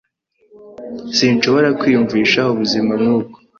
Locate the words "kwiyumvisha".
1.79-2.41